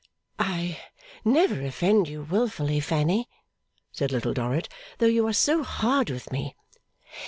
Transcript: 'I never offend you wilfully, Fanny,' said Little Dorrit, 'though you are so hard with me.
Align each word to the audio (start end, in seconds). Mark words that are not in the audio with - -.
'I 0.39 0.79
never 1.23 1.63
offend 1.63 2.07
you 2.09 2.23
wilfully, 2.23 2.79
Fanny,' 2.79 3.29
said 3.91 4.11
Little 4.11 4.33
Dorrit, 4.33 4.67
'though 4.97 5.05
you 5.05 5.27
are 5.27 5.31
so 5.31 5.61
hard 5.61 6.09
with 6.09 6.31
me. 6.31 6.55